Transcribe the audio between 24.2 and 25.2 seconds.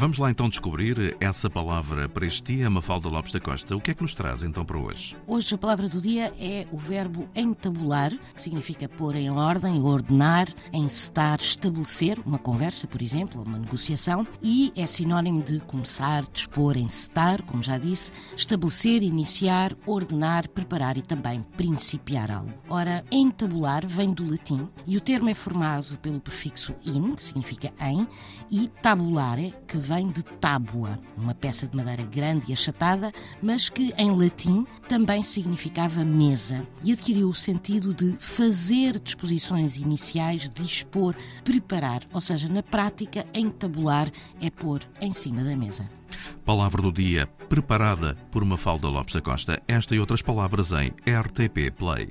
latim e o